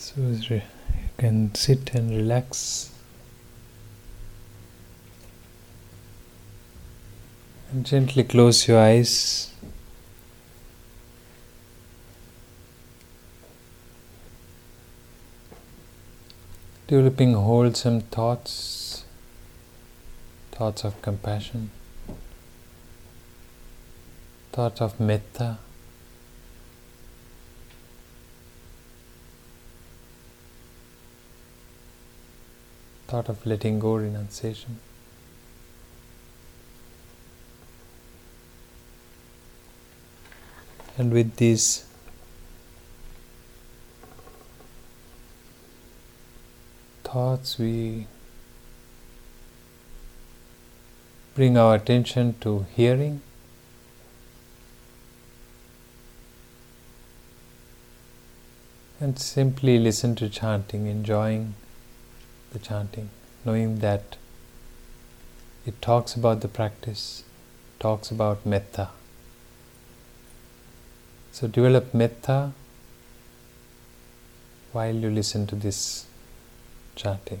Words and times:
So 0.00 0.22
you 0.22 0.62
can 1.18 1.54
sit 1.54 1.94
and 1.94 2.10
relax. 2.10 2.90
And 7.70 7.84
gently 7.84 8.24
close 8.24 8.66
your 8.66 8.80
eyes. 8.80 9.52
Developing 16.86 17.34
wholesome 17.34 18.00
thoughts, 18.00 19.04
thoughts 20.50 20.82
of 20.82 21.00
compassion, 21.02 21.70
thoughts 24.50 24.80
of 24.80 24.98
metta. 24.98 25.58
Thought 33.10 33.28
of 33.28 33.44
letting 33.44 33.80
go, 33.80 33.94
renunciation. 33.96 34.78
And 40.96 41.12
with 41.12 41.34
these 41.36 41.86
thoughts, 47.02 47.58
we 47.58 48.06
bring 51.34 51.56
our 51.56 51.74
attention 51.74 52.36
to 52.42 52.66
hearing. 52.76 53.22
And 59.00 59.18
simply 59.18 59.78
listen 59.80 60.14
to 60.16 60.28
chanting, 60.28 60.86
enjoying 60.86 61.54
the 62.52 62.58
chanting, 62.58 63.10
knowing 63.44 63.78
that 63.80 64.16
it 65.66 65.80
talks 65.80 66.14
about 66.14 66.40
the 66.40 66.48
practice, 66.48 67.24
talks 67.78 68.10
about 68.10 68.44
metta. 68.44 68.88
So 71.32 71.46
develop 71.46 71.94
metta 71.94 72.52
while 74.72 74.94
you 74.94 75.10
listen 75.10 75.46
to 75.48 75.56
this 75.56 76.06
chanting. 76.96 77.40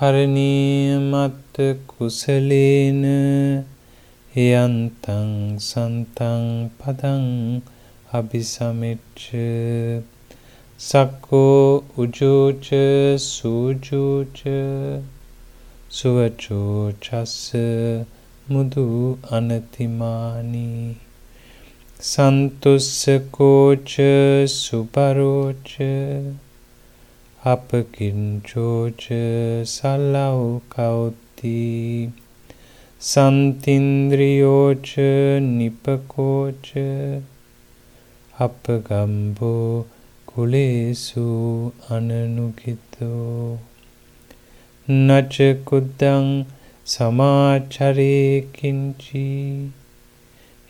කරණීයමත්ත 0.00 1.56
කුසලේන 1.86 3.02
යන්තං 4.34 5.34
සන්තං 5.60 6.46
පදං 6.78 7.26
අபிසමෙච්ච 8.12 9.26
සක්කෝ 10.80 11.84
උජෝච 11.98 12.66
සූජෝච 13.26 14.40
සුවචෝ 15.90 16.92
චස්ස 16.98 17.54
මුදු 18.48 18.88
අනතිමානී 19.30 20.96
සන්තුස්සකෝච 22.00 23.92
සුපරෝච 24.56 25.74
අපකින්චෝච 27.42 29.04
සල්ලව් 29.64 30.60
කෞත්ති 30.68 32.12
සන්තින්ද්‍රියෝච 33.00 34.90
නිපකෝච 35.48 36.68
අපගම්බෝ 38.36 39.86
කුලේසු 40.28 41.24
අනනුකිතෝ. 41.88 43.58
නචකුද්දං 44.88 46.30
සමාචරේකින්චි 46.86 48.14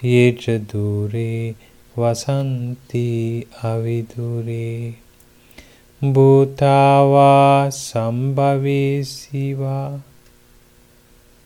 ඒච 0.02 0.42
දුරේ 0.68 1.54
වසන්ති 1.96 3.46
අවිදුරේ 3.64 4.94
භූතාවා 6.02 7.70
සම්භවේසිවා 7.78 10.00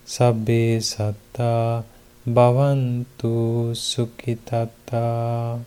සබ්බේ 0.06 0.80
සත්තා 0.82 1.82
භවන්තු 2.26 3.34
සුකිතත්තා 3.82 5.58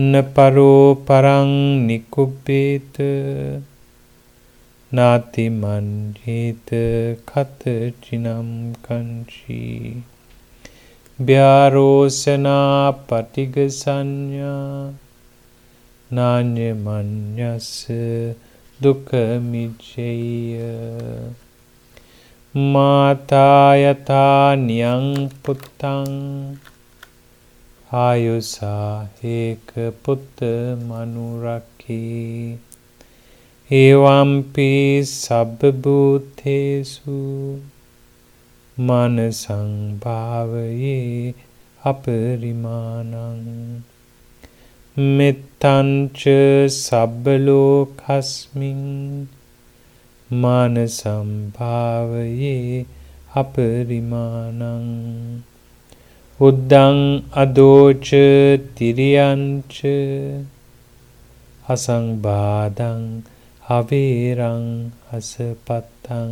නපරෝ 0.00 0.82
පරං 1.06 1.52
නිකුප්පේත 1.86 2.98
නාති 4.92 5.46
මන්ජේත 5.52 6.70
කතචිනම් 7.28 8.50
කංචී 8.84 10.02
ව්‍යාරෝසනා 11.18 12.92
පටිග 13.08 13.56
සංඥා 13.72 14.94
නාඤ්‍ය 16.10 16.70
මඤ්ඤස්ස 16.76 17.72
දුක 18.80 19.10
මිච්ඡේය 19.42 20.24
මාතා 22.70 23.68
යතා 23.84 24.46
නියං 24.58 25.06
පුත්තං 25.42 26.12
ආයුසා 27.90 29.08
හේක 29.22 29.74
පුත්ත 30.02 30.40
මනුරක්කී 30.80 32.58
ඒවම්පි 33.70 35.04
සබ්බභූතේසු 35.04 37.16
මනසං 38.76 39.98
භාවයේ 40.00 41.34
අපරිමාණං. 41.82 43.82
මෙත්තංච 44.96 46.22
සබ්බලෝකස්මින් 46.76 48.82
මානසං 50.30 51.50
භාවයේ 51.50 52.86
අපරිමාණං. 53.34 54.88
උද්දං 56.40 56.98
අදෝච 57.34 58.08
තිරියංච 58.76 59.74
අසංබාධං 61.66 63.02
අවේරං 63.68 64.68
අසපත්තං 65.10 66.30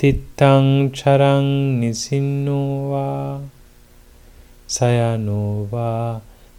තිත්තං 0.00 0.66
චරං 0.92 1.48
නිසින්නෝවා 1.80 3.44
සයනෝවා 4.68 6.08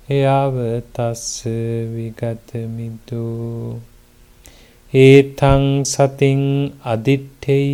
එයාව 0.10 0.56
තස්ස 0.94 1.50
විගතමිදු 1.92 3.28
ඒතං 4.94 5.64
සතින් 5.86 6.44
අදිට්ඨෙය 6.86 7.70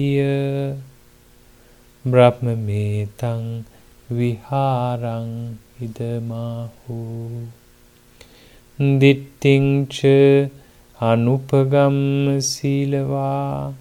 බ්‍රහ්මමේතං 2.06 3.44
විහාරං 4.10 5.58
ඉදමාහු. 5.82 7.48
දිට්ඨිංච 8.80 9.96
අනුපගම් 11.00 12.40
සීලවා. 12.40 13.74